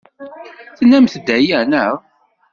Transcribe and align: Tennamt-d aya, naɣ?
Tennamt-d 0.77 1.27
aya, 1.37 1.59
naɣ? 1.71 1.93